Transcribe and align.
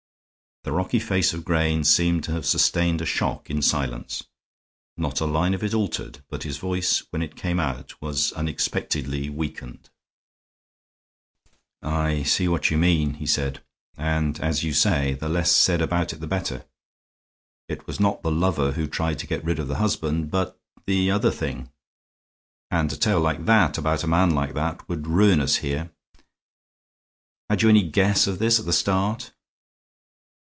The 0.63 0.71
rocky 0.71 0.99
face 0.99 1.33
of 1.33 1.43
Grayne 1.43 1.83
seemed 1.83 2.23
to 2.25 2.33
have 2.33 2.45
sustained 2.45 3.01
a 3.01 3.05
shock 3.05 3.49
in 3.49 3.63
silence; 3.63 4.25
not 4.95 5.19
a 5.19 5.25
line 5.25 5.55
of 5.55 5.63
it 5.63 5.73
altered, 5.73 6.23
but 6.29 6.43
his 6.43 6.57
voice 6.57 6.99
when 7.09 7.23
it 7.23 7.35
came 7.35 7.57
was 7.99 8.31
unexpectedly 8.33 9.27
weakened. 9.27 9.89
"I 11.81 12.21
see 12.21 12.47
what 12.47 12.69
you 12.69 12.77
mean," 12.77 13.15
he 13.15 13.25
said, 13.25 13.63
"and, 13.97 14.39
as 14.39 14.63
you 14.63 14.71
say, 14.71 15.15
the 15.15 15.27
less 15.29 15.51
said 15.51 15.81
about 15.81 16.13
it 16.13 16.17
the 16.17 16.27
better. 16.27 16.65
It 17.67 17.87
was 17.87 17.99
not 17.99 18.21
the 18.21 18.29
lover 18.31 18.73
who 18.73 18.85
tried 18.85 19.17
to 19.19 19.27
get 19.27 19.43
rid 19.43 19.57
of 19.57 19.67
the 19.67 19.77
husband, 19.77 20.29
but 20.29 20.61
the 20.85 21.09
other 21.09 21.31
thing. 21.31 21.71
And 22.69 22.93
a 22.93 22.97
tale 22.97 23.19
like 23.19 23.45
that 23.45 23.79
about 23.79 24.03
a 24.03 24.07
man 24.07 24.29
like 24.29 24.53
that 24.53 24.87
would 24.87 25.07
ruin 25.07 25.39
us 25.39 25.57
here. 25.57 25.89
Had 27.49 27.63
you 27.63 27.69
any 27.69 27.81
guess 27.81 28.27
of 28.27 28.37
this 28.37 28.59
at 28.59 28.67
the 28.67 28.71
start?" 28.73 29.33